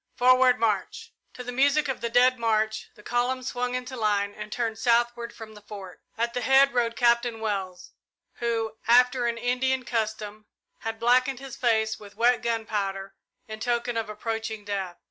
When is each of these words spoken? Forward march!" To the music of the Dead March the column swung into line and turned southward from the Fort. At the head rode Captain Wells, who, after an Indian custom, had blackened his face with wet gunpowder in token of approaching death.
Forward 0.15 0.59
march!" 0.59 1.13
To 1.35 1.43
the 1.43 1.51
music 1.51 1.87
of 1.87 2.01
the 2.01 2.09
Dead 2.09 2.39
March 2.39 2.89
the 2.95 3.03
column 3.03 3.43
swung 3.43 3.75
into 3.75 3.95
line 3.95 4.33
and 4.33 4.51
turned 4.51 4.79
southward 4.79 5.31
from 5.31 5.53
the 5.53 5.61
Fort. 5.61 6.01
At 6.17 6.33
the 6.33 6.41
head 6.41 6.73
rode 6.73 6.95
Captain 6.95 7.39
Wells, 7.39 7.91
who, 8.37 8.77
after 8.87 9.27
an 9.27 9.37
Indian 9.37 9.85
custom, 9.85 10.47
had 10.79 10.97
blackened 10.99 11.39
his 11.39 11.55
face 11.55 11.99
with 11.99 12.15
wet 12.17 12.41
gunpowder 12.41 13.13
in 13.47 13.59
token 13.59 13.95
of 13.95 14.09
approaching 14.09 14.65
death. 14.65 14.97